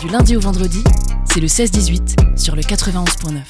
[0.00, 0.82] Du lundi au vendredi,
[1.26, 3.40] c'est le 16-18 sur le 91.9.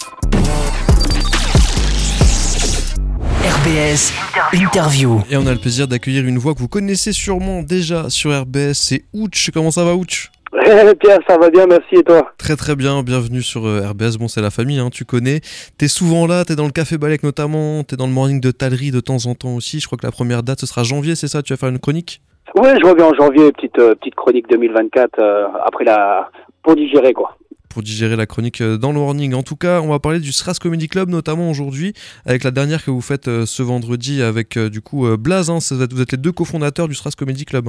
[3.44, 4.12] RBS
[4.52, 5.22] Interview.
[5.30, 8.72] Et on a le plaisir d'accueillir une voix que vous connaissez sûrement déjà sur RBS,
[8.74, 9.50] c'est Ouch.
[9.54, 10.32] Comment ça va Ouch?
[10.66, 12.32] Eh, Pierre, ça va bien, merci et toi?
[12.36, 14.17] Très très bien, bienvenue sur euh, RBS.
[14.19, 15.43] Bon, c'est la famille, hein, tu connais.
[15.79, 18.91] T'es souvent là, t'es dans le Café Balek notamment, t'es dans le morning de Talerie
[18.91, 19.79] de temps en temps aussi.
[19.79, 21.45] Je crois que la première date ce sera janvier, c'est ça?
[21.45, 22.21] Tu vas faire une chronique?
[22.57, 26.30] Ouais, je reviens en janvier, petite euh, petite chronique 2024 euh, après la
[26.62, 27.37] pour digérer quoi.
[27.69, 29.35] pour digérer la chronique euh, dans le morning.
[29.35, 31.93] En tout cas, on va parler du Stras Comedy Club notamment aujourd'hui,
[32.27, 35.48] avec la dernière que vous faites ce vendredi avec du coup Blaze.
[35.50, 35.58] hein.
[35.70, 37.69] Vous êtes les deux cofondateurs du Stras Comedy Club.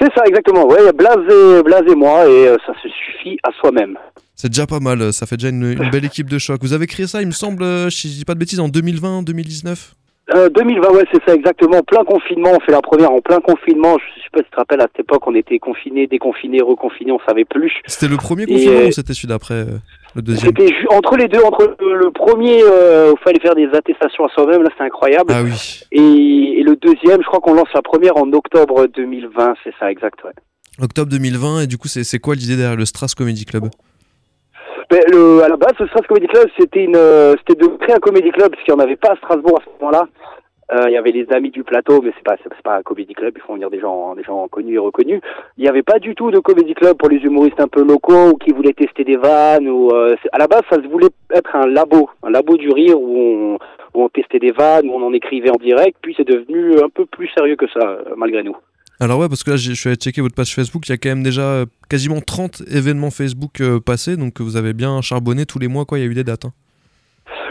[0.00, 0.66] C'est ça exactement.
[0.66, 3.96] Ouais, Blaze et Blaze et moi et ça se suffit à soi-même.
[4.34, 6.60] C'est déjà pas mal, ça fait déjà une, une belle équipe de choc.
[6.62, 9.22] Vous avez créé ça, il me semble, si je dis pas de bêtises, en 2020,
[9.22, 9.94] 2019
[10.34, 11.82] Euh, 2020, ouais, c'est ça exactement.
[11.82, 13.96] Plein confinement, on fait la première en plein confinement.
[13.98, 17.12] Je sais pas si tu te rappelles à cette époque, on était confinés, déconfinés, reconfinés,
[17.12, 17.72] on savait plus.
[17.86, 19.78] C'était le premier confinement euh, ou c'était celui d'après, euh,
[20.16, 23.68] le deuxième C'était entre les deux, entre le, premier euh, où il fallait faire des
[23.68, 25.32] attestations à soi-même, là c'était incroyable.
[25.32, 25.82] Ah oui.
[25.92, 29.92] Et, et le deuxième, je crois qu'on lance la première en octobre 2020, c'est ça
[29.92, 30.24] exact.
[30.24, 30.32] Ouais.
[30.82, 33.70] Octobre 2020, et du coup, c'est c'est quoi l'idée derrière le Stras Comedy Club?
[34.88, 37.96] Ben, le, à la base, le Stras Comedy Club, c'était une, euh, c'était de créer
[37.96, 40.06] un comedy club parce qu'il n'y en avait pas à Strasbourg à ce moment-là.
[40.72, 43.12] Euh, Il y avait les amis du plateau, mais c'est pas, c'est pas un comedy
[43.14, 43.34] club.
[43.36, 45.20] Il faut venir des gens, des gens connus et reconnus.
[45.56, 48.30] Il n'y avait pas du tout de comedy club pour les humoristes un peu locaux
[48.30, 49.68] ou qui voulaient tester des vannes.
[49.68, 53.16] Ou euh, à la base, ça voulait être un labo, un labo du rire où
[53.18, 53.54] on,
[53.94, 55.98] où on testait des vannes, où on en écrivait en direct.
[56.00, 58.56] Puis c'est devenu un peu plus sérieux que ça, euh, malgré nous.
[58.98, 60.96] Alors ouais, parce que là, je suis allé checker votre page Facebook, il y a
[60.96, 65.44] quand même déjà euh, quasiment 30 événements Facebook euh, passés, donc vous avez bien charbonné
[65.44, 66.46] tous les mois, quoi, il y a eu des dates.
[66.46, 66.52] hein.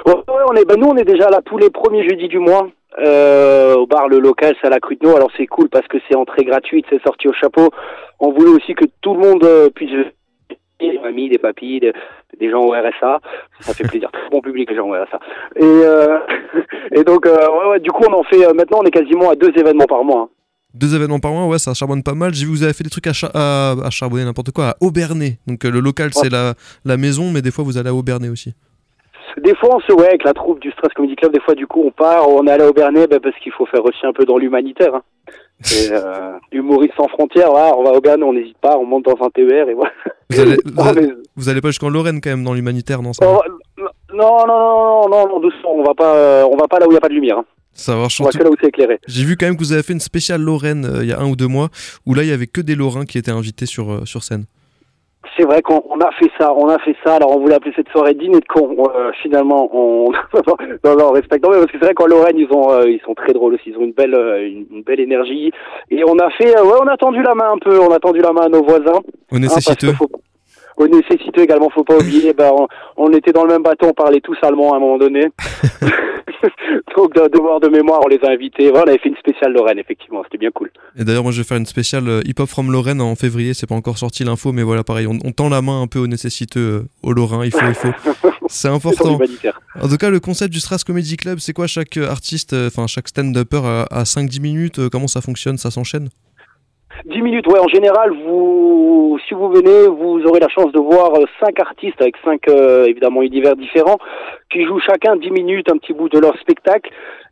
[0.08, 2.40] Ouais, ouais, on est, ben nous on est déjà là tous les premiers jeudis du
[2.40, 2.68] mois
[3.00, 4.78] euh, au bar le local, à la.
[5.16, 7.70] Alors c'est cool parce que c'est entrée gratuite, c'est sorti au chapeau.
[8.20, 9.92] On voulait aussi que tout le monde puisse
[10.80, 13.20] des mamies, des papis, des, gens au RSA.
[13.60, 15.20] Ça fait plaisir, très bon public les gens au RSA.
[15.58, 15.82] Et,
[17.00, 19.52] et donc ouais, ouais, du coup on en fait maintenant on est quasiment à deux
[19.56, 20.22] événements par mois.
[20.22, 20.35] hein.
[20.76, 22.34] Deux événements par mois, ouais, ça charbonne pas mal.
[22.34, 24.76] J'ai vu vous avez fait des trucs à, cha- à, à charbonner n'importe quoi, à
[24.82, 25.40] Aubernay.
[25.48, 26.54] Donc euh, le local, c'est la,
[26.84, 28.54] la maison, mais des fois vous allez à Aubernay aussi.
[29.44, 31.68] Des fois, on se ouais, avec la troupe du Stress Comedy Club, des fois, du
[31.68, 34.14] coup, on part, on est allé au Bernet, ben, parce qu'il faut faire aussi un
[34.14, 34.96] peu dans l'humanitaire.
[34.96, 35.02] Hein.
[35.62, 39.04] C'est euh, humoriste sans frontières, voilà, on va au Bernet, on n'hésite pas, on monte
[39.06, 39.92] dans un TER et voilà.
[40.30, 43.02] Vous allez, vous Non, allez, mais- vous allez pas jusqu'en Lorraine quand même dans l'humanitaire,
[43.02, 43.40] non ça non,
[43.78, 46.92] non, non, non, non, non, doucement, on va pas, euh, on va pas là où
[46.92, 47.38] il n'y a pas de lumière.
[47.40, 47.46] Hein.
[47.76, 48.20] Ça marche.
[48.22, 49.00] On va que là où c'est éclairé.
[49.08, 51.20] J'ai vu quand même que vous avez fait une spéciale Lorraine euh, il y a
[51.20, 51.68] un ou deux mois,
[52.06, 54.46] où là il y avait que des Lorrains qui étaient invités sur, euh, sur scène.
[55.38, 57.16] C'est vrai qu'on on a fait ça, on a fait ça.
[57.16, 58.78] Alors on voulait appeler cette soirée dîner de con.
[58.96, 60.10] Euh, finalement, on
[60.86, 63.56] non, non, respectant parce que c'est vrai qu'en Lorraine ils ont, ils sont très drôles
[63.56, 63.72] aussi.
[63.72, 65.52] Ils ont une belle, une, une belle énergie.
[65.92, 67.78] Et on a fait, ouais, on a tendu la main un peu.
[67.80, 69.02] On a tendu la main à nos voisins.
[69.32, 69.88] Au Hein, nécessiteux.
[69.88, 70.22] parce que faut-
[70.78, 72.32] Au nécessiteux également, faut pas oublier.
[72.34, 74.98] ben, on, on était dans le même bateau, on parlait tous allemand à un moment
[74.98, 75.28] donné.
[76.96, 78.70] Donc de devoir de mémoire, on les a invités.
[78.70, 80.72] Voilà, on avait fait une spéciale Lorraine, effectivement, c'était bien cool.
[80.98, 83.54] Et d'ailleurs, moi je vais faire une spéciale euh, Hip Hop from Lorraine en février,
[83.54, 86.00] c'est pas encore sorti l'info, mais voilà, pareil, on, on tend la main un peu
[86.00, 87.90] aux nécessiteux, euh, aux Lorrains, il faut, il faut.
[88.48, 89.20] C'est important.
[89.82, 91.66] En tout cas, le concept du Stras Comedy Club, c'est quoi?
[91.68, 96.10] Chaque euh, artiste, enfin chaque stand-upper à, à 5-10 minutes, comment ça fonctionne, ça s'enchaîne?
[97.04, 101.14] 10 minutes, ouais, en général, vous, si vous venez, vous aurez la chance de voir
[101.16, 103.98] euh, cinq artistes avec cinq, euh, évidemment, univers différents,
[104.50, 106.90] qui jouent chacun 10 minutes, un petit bout de leur spectacle.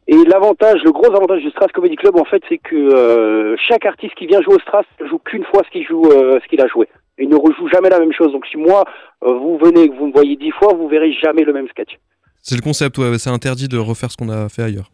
[0.07, 3.85] Et l'avantage, le gros avantage du Stras Comedy Club, en fait, c'est que euh, chaque
[3.85, 6.67] artiste qui vient jouer au Stras joue qu'une fois ce qu'il joue, ce qu'il a
[6.67, 6.89] joué.
[7.17, 8.33] Il ne rejoue jamais la même chose.
[8.33, 8.83] Donc si moi,
[9.21, 11.97] vous venez que vous me voyez 10 fois, vous verrez jamais le même sketch.
[12.41, 14.89] C'est le concept, ouais, c'est interdit de refaire ce qu'on a fait ailleurs.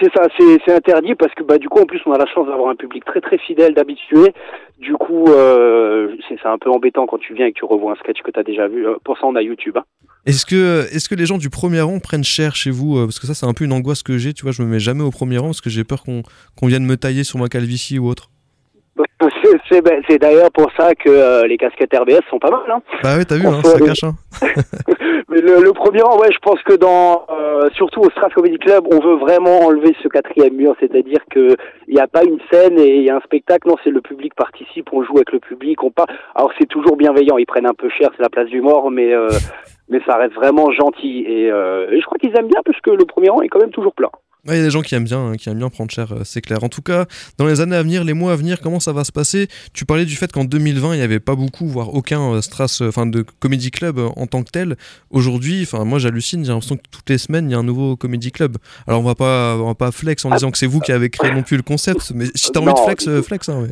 [0.00, 2.46] C'est ça, c'est interdit parce que bah du coup en plus on a la chance
[2.46, 4.32] d'avoir un public très très fidèle, d'habitués.
[4.78, 7.96] Du coup euh, c'est un peu embêtant quand tu viens et que tu revois un
[7.96, 8.86] sketch que tu as déjà vu.
[8.86, 9.76] Euh, Pour ça on a YouTube.
[9.76, 9.84] hein.
[10.24, 13.18] Est-ce que, est-ce que les gens du premier rang prennent cher chez vous euh, Parce
[13.18, 15.02] que ça, c'est un peu une angoisse que j'ai, tu vois, je me mets jamais
[15.02, 16.22] au premier rang parce que j'ai peur qu'on
[16.56, 18.30] qu'on vienne me tailler sur ma calvitie ou autre?
[19.68, 22.60] C'est- ben, c'est d'ailleurs pour ça que euh, les casquettes RBS sont pas mal.
[22.68, 22.82] Hein.
[23.02, 24.14] Bah ouais, t'as vu, hein, ça cache, hein.
[25.28, 28.58] Mais le, le premier rang, ouais, je pense que dans euh, surtout au Stras Comedy
[28.58, 31.56] Club, on veut vraiment enlever ce quatrième mur, c'est-à-dire que
[31.88, 33.68] il n'y a pas une scène et il y a un spectacle.
[33.68, 36.06] Non, c'est le public participe, on joue avec le public, on part.
[36.34, 39.14] Alors c'est toujours bienveillant, ils prennent un peu cher, c'est la place du mort, mais
[39.14, 39.28] euh,
[39.88, 42.90] mais ça reste vraiment gentil et, euh, et je crois qu'ils aiment bien parce que
[42.90, 44.10] le premier rang est quand même toujours plein.
[44.48, 46.10] Ouais, Il y a des gens qui aiment bien, hein, qui aiment bien prendre cher,
[46.10, 46.64] euh, c'est clair.
[46.64, 47.06] En tout cas,
[47.38, 49.46] dans les années à venir, les mois à venir, comment ça va se passer?
[49.72, 52.78] Tu parlais du fait qu'en 2020, il n'y avait pas beaucoup, voire aucun euh, Stras,
[52.80, 54.76] euh, enfin de comedy club euh, en tant que tel.
[55.10, 57.96] Aujourd'hui, enfin moi j'hallucine, j'ai l'impression que toutes les semaines il y a un nouveau
[57.96, 58.58] comedy club.
[58.88, 61.08] Alors on va pas, on va pas flex en disant que c'est vous qui avez
[61.08, 63.48] créé non plus le concept, mais si t'as envie de flex, flex.
[63.48, 63.68] Hein.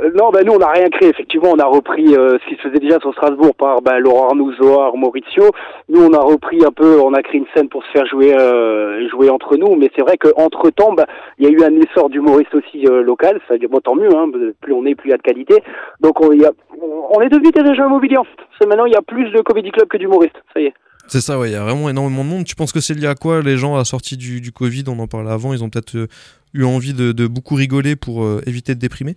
[0.00, 1.08] Euh, non, bah nous on n'a rien créé.
[1.08, 4.28] Effectivement, on a repris euh, ce qui se faisait déjà sur Strasbourg par bah, Laurent
[4.28, 5.50] Arnoux, Zohar, Maurizio.
[5.88, 8.34] Nous, on a repris un peu, on a créé une scène pour se faire jouer,
[8.34, 9.76] euh, jouer entre nous.
[9.76, 11.06] Mais c'est vrai qu'entre temps, bah,
[11.38, 13.40] il y a eu un essor d'humoriste aussi euh, local.
[13.46, 14.12] Ça bon, tant mieux.
[14.14, 14.30] Hein,
[14.60, 15.62] plus on est, plus il y a de qualité.
[16.00, 16.50] Donc on, y a,
[16.80, 18.18] on est devenu des agents immobiliers.
[18.18, 18.66] En fait.
[18.66, 20.42] Maintenant, il y a plus de comédie club que d'humoristes.
[20.52, 20.74] Ça y est.
[21.06, 21.50] C'est ça, ouais.
[21.50, 22.44] Il y a vraiment énormément de monde.
[22.44, 24.98] Tu penses que c'est lié à quoi Les gens à la sortie du, Covid, on
[24.98, 26.08] en parlait avant, ils ont peut-être
[26.54, 29.16] eu envie de beaucoup rigoler pour éviter de déprimer?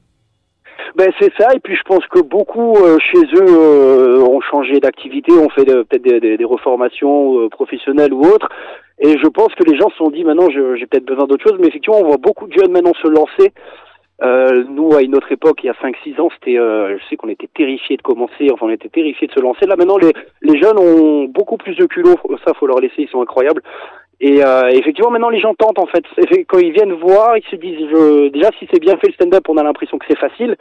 [0.97, 4.79] Ben c'est ça, et puis je pense que beaucoup euh, chez eux euh, ont changé
[4.79, 8.49] d'activité, ont fait peut-être des, des, des, reformations euh, professionnelles ou autres,
[8.99, 11.59] et je pense que les gens se sont dit maintenant j'ai peut-être besoin d'autre chose,
[11.59, 13.53] mais effectivement on voit beaucoup de jeunes maintenant se lancer.
[14.75, 17.49] nous à une autre époque, il y a 5-6 ans, c'était, je sais qu'on était
[17.53, 19.67] terrifiés de commencer, enfin on était terrifiés de se lancer.
[19.67, 23.09] Là maintenant les, les jeunes ont beaucoup plus de culot, ça faut leur laisser, ils
[23.09, 23.61] sont incroyables.
[24.19, 26.03] Et euh, effectivement, maintenant les gens tentent en fait.
[26.47, 28.29] Quand ils viennent voir, ils se disent je...
[28.29, 30.55] déjà si c'est bien fait le stand-up, on a l'impression que c'est facile.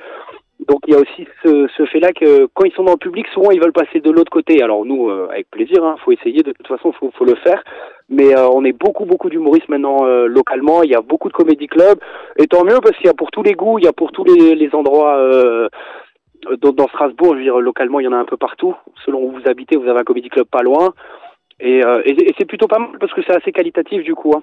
[0.68, 3.26] Donc il y a aussi ce, ce fait-là que quand ils sont dans le public,
[3.28, 4.62] souvent ils veulent passer de l'autre côté.
[4.62, 6.42] Alors nous, euh, avec plaisir, hein, faut essayer.
[6.42, 7.62] De toute façon, faut, faut le faire.
[8.08, 10.82] Mais euh, on est beaucoup beaucoup d'humoristes maintenant euh, localement.
[10.82, 11.98] Il y a beaucoup de comédie clubs,
[12.38, 14.12] et tant mieux parce qu'il y a pour tous les goûts, il y a pour
[14.12, 15.18] tous les, les endroits.
[16.62, 18.74] Dans, dans, Strasbourg, je veux dire, localement, il y en a un peu partout.
[19.04, 20.92] Selon où vous habitez, vous avez un comédie club pas loin.
[21.60, 24.32] Et, euh, et, et c'est plutôt pas mal parce que c'est assez qualitatif du coup.
[24.36, 24.42] Hein.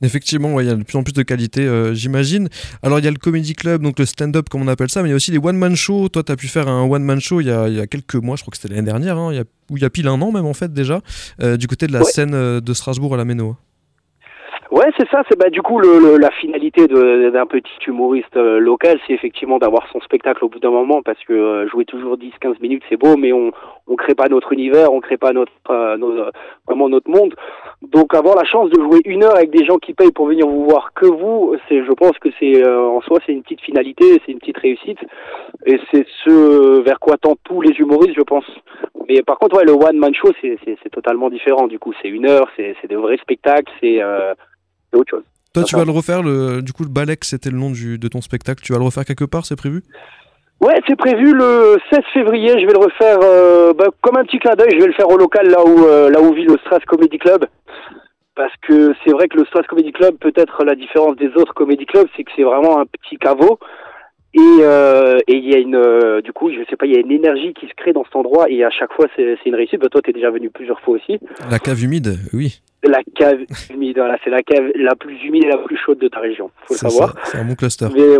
[0.00, 2.48] Effectivement, il y a de plus en plus de qualité, euh, j'imagine.
[2.84, 5.08] Alors, il y a le Comedy Club, donc le stand-up, comme on appelle ça, mais
[5.08, 6.08] il y a aussi les one-man shows.
[6.10, 8.14] Toi, tu as pu faire un one-man show il y, a, il y, a, quelques
[8.14, 9.90] mois, je crois que c'était l'année dernière, hein, il y a, ou il y a
[9.90, 11.00] pile un an même, en fait, déjà,
[11.42, 12.04] euh, du côté de la ouais.
[12.04, 13.56] scène de Strasbourg à la Méno.
[14.70, 15.22] Ouais, c'est ça.
[15.28, 19.58] C'est bah du coup le, le, la finalité d'un petit humoriste euh, local, c'est effectivement
[19.58, 22.98] d'avoir son spectacle au bout d'un moment, parce que euh, jouer toujours 10-15 minutes, c'est
[22.98, 23.50] beau, mais on
[23.86, 26.32] on crée pas notre univers, on crée pas notre, euh, notre
[26.66, 27.34] vraiment notre monde.
[27.80, 30.46] Donc avoir la chance de jouer une heure avec des gens qui payent pour venir
[30.46, 34.20] vous voir que vous, c'est, je pense que c'est en soi c'est une petite finalité,
[34.26, 34.98] c'est une petite réussite,
[35.64, 38.44] et c'est ce vers quoi tendent tous les humoristes, je pense.
[39.08, 41.68] Mais par contre, ouais, le one man show, c'est c'est totalement différent.
[41.68, 44.02] Du coup, c'est une heure, c'est c'est de vrais spectacles, c'est
[44.90, 45.24] c'est autre chose.
[45.54, 48.08] Toi, tu vas le refaire, le, du coup, le Balek, c'était le nom du, de
[48.08, 48.62] ton spectacle.
[48.62, 49.82] Tu vas le refaire quelque part, c'est prévu?
[50.60, 52.48] Ouais, c'est prévu le 16 février.
[52.60, 54.70] Je vais le refaire euh, bah, comme un petit clin d'œil.
[54.72, 57.18] Je vais le faire au local, là où, euh, là où vit le Strass Comedy
[57.18, 57.46] Club.
[58.34, 61.86] Parce que c'est vrai que le Strass Comedy Club, peut-être la différence des autres comedy
[61.86, 63.58] clubs, c'est que c'est vraiment un petit caveau.
[64.34, 67.00] Et euh, et il y a une du coup je sais pas il y a
[67.00, 69.80] une énergie qui se crée dans cet endroit et à chaque fois c'est une réussite
[69.80, 71.18] bah, toi t'es déjà venu plusieurs fois aussi
[71.50, 72.60] la cave humide oui
[73.18, 73.38] cave
[73.70, 76.50] humide voilà c'est la cave la plus humide et la plus chaude de ta région
[76.66, 78.16] faut le savoir c'est un bon cluster mais,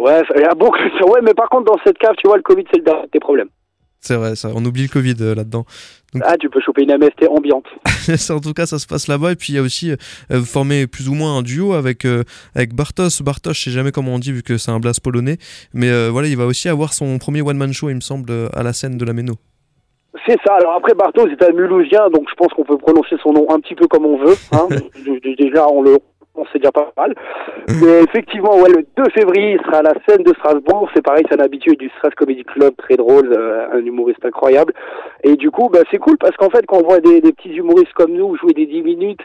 [0.00, 2.64] ouais un bon cluster ouais mais par contre dans cette cave tu vois le covid
[2.70, 3.48] c'est le dernier tes problèmes
[4.06, 5.66] c'est vrai, ça, on oublie le Covid euh, là-dedans.
[6.14, 6.22] Donc...
[6.24, 7.64] Ah, tu peux choper une MST ambiante.
[8.30, 9.32] en tout cas, ça se passe là-bas.
[9.32, 12.22] Et puis, il y a aussi euh, formé plus ou moins un duo avec, euh,
[12.54, 13.22] avec Bartos.
[13.22, 15.38] Bartos, je sais jamais comment on dit vu que c'est un blast polonais.
[15.74, 18.62] Mais euh, voilà, il va aussi avoir son premier one-man show, il me semble, à
[18.62, 19.34] la scène de la Méno.
[20.26, 20.54] C'est ça.
[20.54, 23.60] Alors après, Bartos est un Mulhousien, donc je pense qu'on peut prononcer son nom un
[23.60, 24.34] petit peu comme on veut.
[24.52, 24.68] Hein.
[25.38, 25.98] Déjà, on le,
[26.52, 27.14] c'est déjà pas mal.
[27.80, 30.88] Mais effectivement, ouais, le 2 février, il sera à la scène de Strasbourg.
[30.94, 34.72] C'est pareil, c'est un habitué du Stras Comedy Club, très drôle, euh, un humoriste incroyable.
[35.24, 37.54] Et du coup, bah, c'est cool parce qu'en fait, quand on voit des, des, petits
[37.54, 39.22] humoristes comme nous jouer des 10 minutes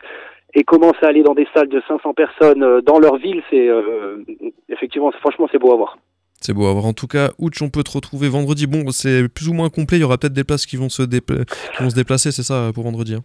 [0.54, 3.68] et commencer à aller dans des salles de 500 personnes euh, dans leur ville, c'est
[3.68, 4.24] euh,
[4.70, 5.98] effectivement, franchement, c'est beau à voir.
[6.42, 6.86] C'est beau à voir.
[6.86, 8.68] En tout cas, Ouch, on peut te retrouver vendredi.
[8.68, 9.98] Bon, c'est plus ou moins complet.
[9.98, 11.38] Il y aura peut-être des places qui vont se, dépla
[11.78, 13.24] qui vont se déplacer, c'est ça, pour vendredi hein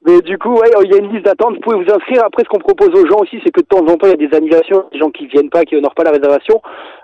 [0.06, 1.56] Mais du coup, ouais, il y a une liste d'attente.
[1.56, 2.24] Vous pouvez vous inscrire.
[2.26, 4.26] Après, ce qu'on propose aux gens aussi, c'est que de temps en temps, il y
[4.26, 6.60] a des annulations, des gens qui viennent pas, qui honorent pas la réservation.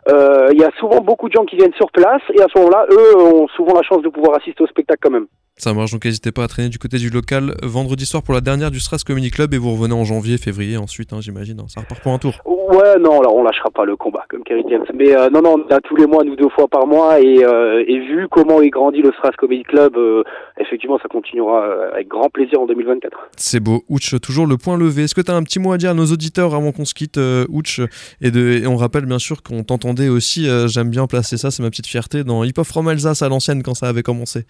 [0.10, 2.58] Euh, il y a souvent beaucoup de gens qui viennent sur place et à ce
[2.58, 5.28] moment-là, eux ont souvent la chance de pouvoir assister au spectacle quand même.
[5.60, 8.42] Ça marche, donc n'hésitez pas à traîner du côté du local vendredi soir pour la
[8.42, 11.60] dernière du Strass Comedy Club et vous revenez en janvier, février ensuite, hein, j'imagine.
[11.60, 12.36] Hein, ça repart pour un tour.
[12.46, 14.86] Ouais, non, alors on lâchera pas le combat comme Kerry James.
[14.94, 17.84] Mais euh, non, non, on tous les mois, nous deux fois par mois et, euh,
[17.88, 20.22] et vu comment est grandi le Strass Comedy Club, euh,
[20.60, 23.18] effectivement, ça continuera avec grand plaisir en 2024.
[23.36, 23.84] C'est beau.
[23.90, 25.06] Ouch, toujours le point levé.
[25.06, 26.94] Est-ce que tu as un petit mot à dire à nos auditeurs avant qu'on se
[26.94, 27.82] quitte, Ouch
[28.22, 31.64] et, de, et on rappelle bien sûr qu'on t'entendait aussi, j'aime bien placer ça, c'est
[31.64, 34.46] ma petite fierté, dans Hip Hop From Alsace à l'ancienne quand ça avait commencé.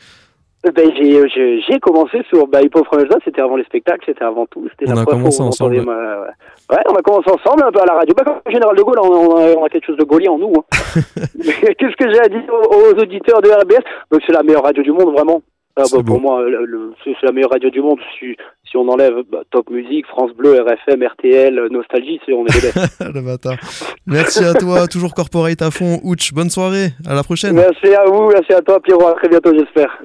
[0.75, 4.23] Ben, j'ai, j'ai commencé sur bah, Hip Hop From Alsace, c'était avant les spectacles, c'était
[4.23, 4.67] avant tout.
[4.87, 5.81] On la a commencé ensemble.
[5.81, 6.21] Ma...
[6.69, 8.13] Ouais, on a commencé ensemble un peu à la radio.
[8.15, 10.53] Bah, comme Général de Gaulle, on a, on a quelque chose de gaulien en nous.
[10.57, 10.63] Hein.
[11.79, 14.91] Qu'est-ce que j'ai à dire aux, auditeurs de RBS Donc, C'est la meilleure radio du
[14.91, 15.41] monde, vraiment.
[15.79, 16.43] Ah, bah, pour moi,
[17.03, 17.99] c'est la meilleure radio du monde.
[18.17, 18.35] Si,
[18.69, 22.77] si on enlève bah, Top Music, France Bleu, RFM, RTL, Nostalgie, c'est, on est best.
[23.13, 23.57] le bâtard.
[24.07, 25.99] Merci à toi, toujours corporate à fond.
[26.03, 27.53] Ouch, bonne soirée, à la prochaine.
[27.53, 29.07] merci à vous, merci à toi, Pierrot.
[29.07, 30.01] À très bientôt, j'espère.